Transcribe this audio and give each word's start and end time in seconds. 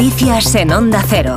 Noticias 0.00 0.54
en 0.54 0.70
Onda 0.70 1.02
Cero. 1.08 1.36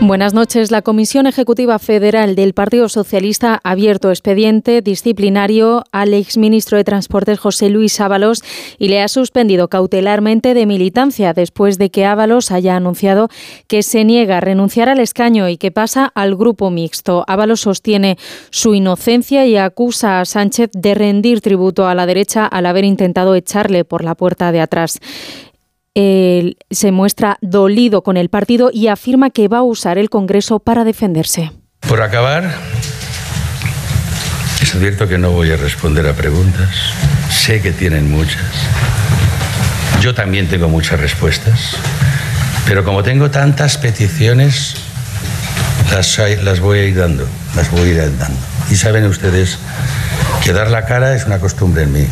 Buenas 0.00 0.34
noches. 0.34 0.72
La 0.72 0.82
Comisión 0.82 1.28
Ejecutiva 1.28 1.78
Federal 1.78 2.34
del 2.34 2.54
Partido 2.54 2.88
Socialista 2.88 3.60
ha 3.62 3.70
abierto 3.70 4.10
expediente 4.10 4.82
disciplinario 4.82 5.84
al 5.92 6.14
exministro 6.14 6.76
de 6.76 6.82
Transportes 6.82 7.38
José 7.38 7.68
Luis 7.68 8.00
Ábalos 8.00 8.42
y 8.78 8.88
le 8.88 9.00
ha 9.00 9.06
suspendido 9.06 9.68
cautelarmente 9.68 10.54
de 10.54 10.66
militancia 10.66 11.34
después 11.34 11.78
de 11.78 11.90
que 11.90 12.04
Ábalos 12.04 12.50
haya 12.50 12.74
anunciado 12.74 13.28
que 13.68 13.84
se 13.84 14.04
niega 14.04 14.38
a 14.38 14.40
renunciar 14.40 14.88
al 14.88 14.98
escaño 14.98 15.48
y 15.48 15.56
que 15.56 15.70
pasa 15.70 16.10
al 16.16 16.34
grupo 16.34 16.70
mixto. 16.70 17.24
Ábalos 17.28 17.60
sostiene 17.60 18.18
su 18.50 18.74
inocencia 18.74 19.46
y 19.46 19.56
acusa 19.56 20.20
a 20.20 20.24
Sánchez 20.24 20.70
de 20.72 20.94
rendir 20.94 21.42
tributo 21.42 21.86
a 21.86 21.94
la 21.94 22.06
derecha 22.06 22.44
al 22.44 22.66
haber 22.66 22.84
intentado 22.84 23.36
echarle 23.36 23.84
por 23.84 24.02
la 24.02 24.16
puerta 24.16 24.50
de 24.50 24.60
atrás 24.60 25.00
se 26.70 26.92
muestra 26.92 27.38
dolido 27.40 28.02
con 28.02 28.16
el 28.16 28.28
partido 28.28 28.70
y 28.72 28.86
afirma 28.86 29.30
que 29.30 29.48
va 29.48 29.58
a 29.58 29.62
usar 29.62 29.98
el 29.98 30.10
Congreso 30.10 30.60
para 30.60 30.84
defenderse. 30.84 31.50
Por 31.88 32.02
acabar, 32.02 32.54
es 34.62 34.70
cierto 34.70 35.08
que 35.08 35.18
no 35.18 35.30
voy 35.30 35.50
a 35.50 35.56
responder 35.56 36.06
a 36.06 36.12
preguntas. 36.12 36.68
Sé 37.30 37.60
que 37.60 37.72
tienen 37.72 38.10
muchas. 38.10 38.44
Yo 40.00 40.14
también 40.14 40.46
tengo 40.48 40.68
muchas 40.68 41.00
respuestas. 41.00 41.76
Pero 42.66 42.84
como 42.84 43.02
tengo 43.02 43.30
tantas 43.30 43.78
peticiones, 43.78 44.74
las, 45.90 46.18
las 46.42 46.60
voy 46.60 46.78
a 46.78 46.84
ir 46.84 46.96
dando. 46.96 47.26
Las 47.56 47.70
voy 47.70 47.90
a 47.90 48.04
ir 48.04 48.18
dando. 48.18 48.38
Y 48.70 48.76
saben 48.76 49.04
ustedes 49.06 49.58
que 50.44 50.52
dar 50.52 50.70
la 50.70 50.84
cara 50.84 51.14
es 51.14 51.24
una 51.24 51.38
costumbre 51.38 51.84
en 51.84 51.92
mí. 51.92 52.06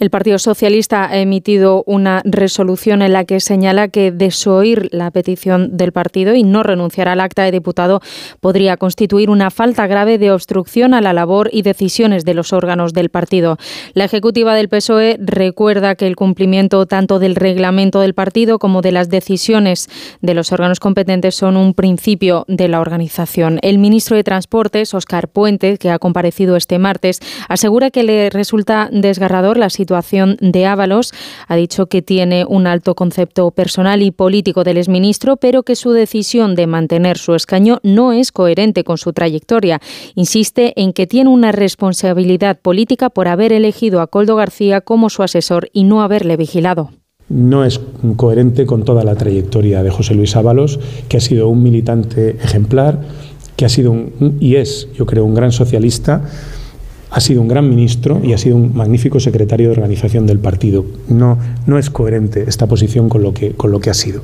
El 0.00 0.08
Partido 0.08 0.38
Socialista 0.38 1.10
ha 1.10 1.18
emitido 1.18 1.84
una 1.86 2.22
resolución 2.24 3.02
en 3.02 3.12
la 3.12 3.26
que 3.26 3.38
señala 3.38 3.88
que 3.88 4.10
desoír 4.10 4.88
la 4.92 5.10
petición 5.10 5.76
del 5.76 5.92
partido 5.92 6.34
y 6.34 6.42
no 6.42 6.62
renunciar 6.62 7.06
al 7.06 7.20
acta 7.20 7.42
de 7.42 7.50
diputado 7.50 8.00
podría 8.40 8.78
constituir 8.78 9.28
una 9.28 9.50
falta 9.50 9.86
grave 9.86 10.16
de 10.16 10.32
obstrucción 10.32 10.94
a 10.94 11.02
la 11.02 11.12
labor 11.12 11.50
y 11.52 11.60
decisiones 11.60 12.24
de 12.24 12.32
los 12.32 12.54
órganos 12.54 12.94
del 12.94 13.10
partido. 13.10 13.58
La 13.92 14.06
ejecutiva 14.06 14.54
del 14.54 14.70
PSOE 14.70 15.18
recuerda 15.20 15.94
que 15.96 16.06
el 16.06 16.16
cumplimiento 16.16 16.86
tanto 16.86 17.18
del 17.18 17.36
reglamento 17.36 18.00
del 18.00 18.14
partido 18.14 18.58
como 18.58 18.80
de 18.80 18.92
las 18.92 19.10
decisiones 19.10 19.90
de 20.22 20.32
los 20.32 20.50
órganos 20.50 20.80
competentes 20.80 21.34
son 21.34 21.58
un 21.58 21.74
principio 21.74 22.46
de 22.48 22.68
la 22.68 22.80
organización. 22.80 23.58
El 23.60 23.76
ministro 23.76 24.16
de 24.16 24.24
Transportes, 24.24 24.94
Óscar 24.94 25.28
Puente, 25.28 25.76
que 25.76 25.90
ha 25.90 25.98
comparecido 25.98 26.56
este 26.56 26.78
martes, 26.78 27.20
asegura 27.50 27.90
que 27.90 28.02
le 28.02 28.30
resulta 28.30 28.88
desgarrador 28.90 29.58
la 29.58 29.68
situación 29.68 29.89
situación 29.90 30.36
de 30.40 30.66
Ábalos. 30.66 31.12
Ha 31.48 31.56
dicho 31.56 31.86
que 31.86 32.00
tiene 32.00 32.44
un 32.44 32.68
alto 32.68 32.94
concepto 32.94 33.50
personal 33.50 34.02
y 34.02 34.12
político 34.12 34.62
del 34.62 34.76
exministro, 34.76 35.36
pero 35.36 35.64
que 35.64 35.74
su 35.74 35.90
decisión 35.90 36.54
de 36.54 36.68
mantener 36.68 37.18
su 37.18 37.34
escaño 37.34 37.80
no 37.82 38.12
es 38.12 38.30
coherente 38.30 38.84
con 38.84 38.98
su 38.98 39.12
trayectoria. 39.12 39.80
Insiste 40.14 40.80
en 40.80 40.92
que 40.92 41.08
tiene 41.08 41.28
una 41.28 41.50
responsabilidad 41.50 42.60
política 42.60 43.10
por 43.10 43.26
haber 43.26 43.52
elegido 43.52 44.00
a 44.00 44.06
Coldo 44.06 44.36
García 44.36 44.80
como 44.80 45.10
su 45.10 45.24
asesor 45.24 45.68
y 45.72 45.82
no 45.82 46.02
haberle 46.02 46.36
vigilado 46.36 46.90
no 47.28 47.64
es 47.64 47.80
coherente 48.16 48.66
con 48.66 48.84
toda 48.84 49.04
la 49.04 49.14
trayectoria 49.14 49.84
de 49.84 49.90
José 49.90 50.16
Luis 50.16 50.34
Ábalos, 50.34 50.80
que 51.08 51.16
ha 51.16 51.20
sido 51.20 51.48
un 51.48 51.62
militante 51.62 52.30
ejemplar, 52.42 53.02
que 53.54 53.64
ha 53.64 53.68
sido 53.68 53.92
un, 53.92 54.36
y 54.40 54.56
es, 54.56 54.88
yo 54.98 55.06
creo, 55.06 55.24
un 55.24 55.36
gran 55.36 55.52
socialista 55.52 56.24
ha 57.10 57.20
sido 57.20 57.42
un 57.42 57.48
gran 57.48 57.68
ministro 57.68 58.20
y 58.22 58.32
ha 58.32 58.38
sido 58.38 58.56
un 58.56 58.76
magnífico 58.76 59.20
secretario 59.20 59.68
de 59.68 59.72
organización 59.72 60.26
del 60.26 60.38
partido. 60.38 60.84
No, 61.08 61.38
no 61.66 61.78
es 61.78 61.90
coherente 61.90 62.44
esta 62.46 62.66
posición 62.66 63.08
con 63.08 63.22
lo 63.22 63.34
que, 63.34 63.52
con 63.52 63.72
lo 63.72 63.80
que 63.80 63.90
ha 63.90 63.94
sido. 63.94 64.22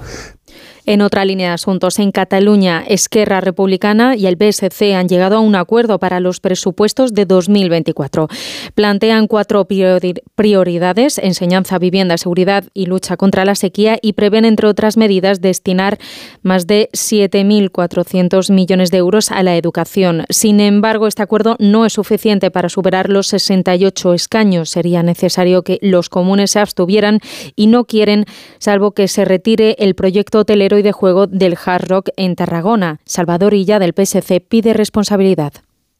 En 0.89 1.03
otra 1.03 1.25
línea 1.25 1.49
de 1.49 1.55
asuntos, 1.55 1.99
en 1.99 2.13
Cataluña, 2.13 2.85
Esquerra 2.87 3.41
Republicana 3.41 4.15
y 4.15 4.27
el 4.27 4.37
PSC 4.37 4.95
han 4.95 5.09
llegado 5.09 5.37
a 5.37 5.41
un 5.41 5.57
acuerdo 5.57 5.99
para 5.99 6.21
los 6.21 6.39
presupuestos 6.39 7.13
de 7.13 7.27
2024. 7.27 8.29
Plantean 8.77 9.27
cuatro 9.27 9.67
prioridades, 9.67 11.19
enseñanza, 11.19 11.81
vivienda, 11.81 12.17
seguridad 12.19 12.67
y 12.73 12.87
lucha 12.87 13.17
contra 13.17 13.45
la 13.45 13.57
sequía 13.57 13.99
y 14.01 14.13
prevén, 14.13 14.45
entre 14.45 14.69
otras 14.69 14.97
medidas, 14.97 15.41
destinar 15.41 15.99
más 16.43 16.69
de 16.69 16.89
7.400 16.93 18.53
millones 18.53 18.93
de 18.93 18.99
euros 18.99 19.33
a 19.33 19.43
la 19.43 19.57
educación. 19.57 20.25
Sin 20.31 20.61
embargo, 20.61 21.09
este 21.09 21.25
acuerdo 21.25 21.57
no 21.59 21.85
es 21.85 21.95
suficiente 21.95 22.53
para 22.53 22.69
superar 22.69 23.11
los 23.11 23.27
68 23.27 24.15
escaños. 24.15 24.71
Sería 24.71 25.03
necesario 25.03 25.63
que 25.63 25.81
los 25.83 26.09
comunes 26.09 26.53
se 26.53 26.61
abstuvieran 26.61 27.19
y 27.57 27.67
no 27.67 27.87
quieren, 27.87 28.25
salvo 28.61 28.93
que 28.93 29.09
se 29.09 29.25
retire 29.25 29.75
el 29.81 29.97
proyecto 29.97 30.39
hotelero 30.39 30.76
y 30.79 30.83
de 30.83 30.93
juego 30.93 31.27
del 31.27 31.57
Hard 31.65 31.89
Rock 31.89 32.09
en 32.17 32.37
Tarragona. 32.37 33.01
Salvador 33.05 33.55
Illa 33.55 33.79
del 33.79 33.95
PSC 33.95 34.41
pide 34.41 34.73
responsabilidad. 34.73 35.53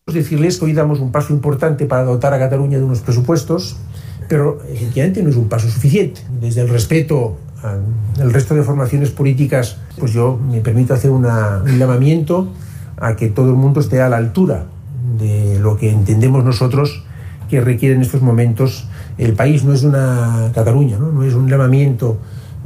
Decirles 0.07 0.59
que 0.59 0.67
hoy 0.67 0.73
damos 0.73 1.01
un 1.01 1.11
paso 1.11 1.33
importante 1.33 1.87
para 1.87 2.05
dotar 2.05 2.33
a 2.33 2.39
Cataluña 2.39 2.79
de 2.79 2.85
unos 2.85 3.01
presupuestos, 3.01 3.77
pero 4.29 4.63
efectivamente 4.73 5.23
no 5.23 5.31
es 5.31 5.37
un 5.37 5.49
paso 5.49 5.69
suficiente. 5.69 6.21
Desde 6.41 6.61
el 6.61 6.69
respeto 6.69 7.37
al 7.63 8.33
resto 8.33 8.55
de 8.55 8.63
formaciones 8.63 9.11
políticas, 9.11 9.79
pues 9.99 10.13
yo 10.13 10.39
me 10.39 10.61
permito 10.61 10.95
hacer 10.95 11.11
un 11.11 11.25
llamamiento 11.79 12.49
a 12.97 13.17
que 13.17 13.29
todo 13.29 13.51
el 13.51 13.57
mundo 13.57 13.81
esté 13.81 14.01
a 14.01 14.09
la 14.09 14.17
altura 14.17 14.67
de 15.19 15.59
lo 15.61 15.77
que 15.77 15.91
entendemos 15.91 16.45
nosotros 16.45 17.05
que 17.49 17.61
requiere 17.61 17.95
en 17.95 18.03
estos 18.03 18.23
momentos 18.23 18.89
el 19.19 19.35
país. 19.35 19.65
No 19.65 19.73
es 19.73 19.83
una 19.83 20.51
Cataluña, 20.55 20.99
no, 20.99 21.13
no 21.13 21.25
es 21.25 21.35
un 21.35 21.49
llamamiento 21.49 22.19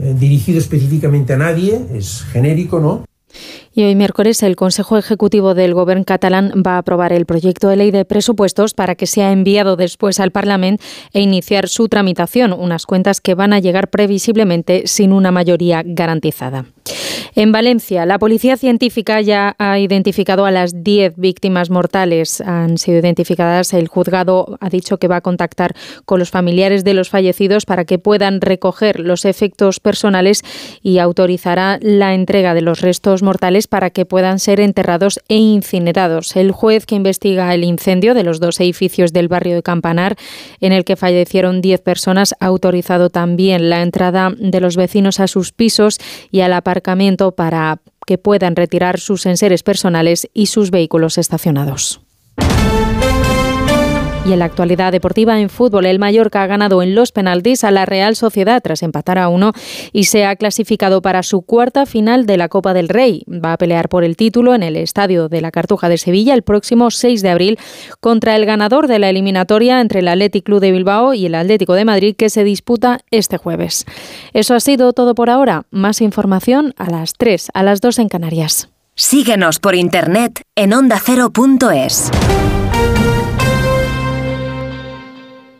eh, 0.03 0.15
dirigido 0.19 0.59
específicamente 0.59 1.35
a 1.35 1.37
nadie, 1.37 1.81
es 1.95 2.23
genérico, 2.33 2.81
¿no? 2.81 3.05
Y 3.73 3.85
hoy 3.85 3.95
miércoles 3.95 4.43
el 4.43 4.57
Consejo 4.57 4.99
Ejecutivo 4.99 5.55
del 5.55 5.75
Gobierno 5.75 6.05
catalán 6.05 6.63
va 6.67 6.75
a 6.75 6.79
aprobar 6.79 7.13
el 7.13 7.27
proyecto 7.27 7.69
de 7.69 7.77
ley 7.77 7.91
de 7.93 8.05
presupuestos 8.05 8.75
para 8.75 8.97
que 8.97 9.07
sea 9.07 9.31
enviado 9.31 9.77
después 9.77 10.19
al 10.19 10.33
Parlamento 10.33 10.83
e 11.13 11.21
iniciar 11.21 11.69
su 11.69 11.89
tramitación, 11.89 12.53
unas 12.53 12.87
cuentas 12.87 13.21
que 13.21 13.35
van 13.35 13.53
a 13.53 13.61
llegar 13.61 13.89
previsiblemente 13.89 14.83
sin 14.87 15.13
una 15.13 15.31
mayoría 15.31 15.83
garantizada. 15.85 16.65
En 17.35 17.53
Valencia, 17.53 18.07
la 18.07 18.19
policía 18.19 18.57
científica 18.57 19.21
ya 19.21 19.55
ha 19.59 19.79
identificado 19.79 20.47
a 20.47 20.51
las 20.51 20.83
10 20.83 21.15
víctimas 21.17 21.71
mortales. 21.71 22.41
Han 22.41 22.79
sido 22.79 22.99
identificadas. 22.99 23.73
El 23.73 23.89
juzgado 23.89 24.59
ha 24.61 24.69
dicho 24.69 24.99
que 24.99 25.09
va 25.09 25.17
a 25.17 25.21
contactar 25.21 25.75
con 26.05 26.19
los 26.19 26.31
familiares 26.31 26.85
de 26.85 26.95
los 26.95 27.09
fallecidos 27.09 27.67
para 27.67 27.85
que 27.85 27.99
puedan 27.99 28.41
recoger 28.41 29.01
los 29.01 29.25
efectos 29.25 29.81
personales 29.81 30.43
y 30.83 30.99
autorizará 30.99 31.79
la 31.81 32.15
entrega 32.15 32.55
de 32.55 32.63
los 32.63 32.81
restos 32.81 33.23
mortales 33.23 33.67
para 33.67 33.91
que 33.91 34.07
puedan 34.07 34.39
ser 34.39 34.61
enterrados 34.61 35.21
e 35.29 35.37
incinerados. 35.37 36.37
El 36.37 36.53
juez 36.53 36.87
que 36.87 36.95
investiga 36.95 37.55
el 37.55 37.65
incendio 37.65 38.15
de 38.15 38.25
los 38.25 38.41
dos 38.41 38.61
edificios 38.61 39.13
del 39.13 39.29
barrio 39.29 39.55
de 39.55 39.63
Campanar, 39.63 40.17
en 40.61 40.73
el 40.73 40.85
que 40.85 40.97
fallecieron 40.97 41.61
10 41.61 41.81
personas, 41.81 42.35
ha 42.41 42.47
autorizado 42.47 43.11
también 43.11 43.71
la 43.71 43.83
entrada 43.83 44.33
de 44.37 44.61
los 44.61 44.77
vecinos 44.77 45.21
a 45.21 45.27
sus 45.27 45.53
pisos 45.53 45.99
y 46.31 46.41
al 46.41 46.53
aparcamiento 46.81 47.33
para 47.33 47.81
que 48.07 48.19
puedan 48.19 48.57
retirar 48.57 48.99
sus 48.99 49.27
enseres 49.27 49.63
personales 49.63 50.29
y 50.35 50.47
sus 50.47 50.71
vehículos 50.71 51.19
estacionados. 51.19 52.01
Y 54.31 54.33
en 54.33 54.39
la 54.39 54.45
actualidad 54.45 54.93
deportiva 54.93 55.41
en 55.41 55.51
fútbol, 55.51 55.87
el 55.87 55.99
Mallorca 55.99 56.45
ha 56.45 56.47
ganado 56.47 56.85
en 56.85 56.95
los 56.95 57.11
penaltis 57.11 57.65
a 57.65 57.73
la 57.73 57.85
Real 57.85 58.15
Sociedad 58.15 58.63
tras 58.63 58.85
empatar 58.85 59.19
a 59.19 59.29
uno 59.29 59.53
y 59.93 60.05
se 60.05 60.25
ha 60.25 60.37
clasificado 60.37 61.03
para 61.03 61.25
su 61.25 61.43
cuarta 61.43 61.85
final 61.85 62.27
de 62.27 62.37
la 62.37 62.49
Copa 62.49 62.73
del 62.73 62.89
Rey. 62.89 63.25
Va 63.27 63.55
a 63.55 63.57
pelear 63.59 63.89
por 63.89 64.05
el 64.05 64.17
título 64.17 64.55
en 64.55 64.63
el 64.63 64.77
Estadio 64.77 65.29
de 65.29 65.41
la 65.41 65.51
Cartuja 65.51 65.89
de 65.89 65.99
Sevilla 65.99 66.33
el 66.33 66.45
próximo 66.45 66.93
6 66.93 67.23
de 67.23 67.29
abril 67.29 67.59
contra 67.99 68.37
el 68.37 68.47
ganador 68.47 68.87
de 68.87 69.01
la 69.01 69.11
eliminatoria 69.11 69.81
entre 69.81 69.99
el 69.99 70.07
Athletic 70.07 70.45
Club 70.45 70.61
de 70.61 70.71
Bilbao 70.71 71.13
y 71.13 71.27
el 71.27 71.35
Atlético 71.35 71.75
de 71.75 71.85
Madrid 71.85 72.15
que 72.17 72.31
se 72.31 72.45
disputa 72.45 73.01
este 73.11 73.37
jueves. 73.37 73.85
Eso 74.33 74.55
ha 74.55 74.61
sido 74.61 74.93
todo 74.93 75.17
por 75.17 75.29
ahora. 75.29 75.65
Más 75.73 76.01
información 76.01 76.73
a 76.77 76.89
las 76.89 77.15
3, 77.15 77.49
a 77.53 77.65
las 77.65 77.81
2 77.81 77.99
en 77.99 78.09
Canarias. 78.09 78.69
Síguenos 78.95 79.59
por 79.59 79.75
internet 79.75 80.43
en 80.55 80.73
ondacero.es. 80.73 82.13